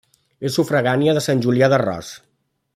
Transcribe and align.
És 0.49 0.55
sufragània 0.59 1.15
de 1.19 1.23
Sant 1.27 1.45
Julià 1.45 1.71
d'Arròs. 1.75 2.13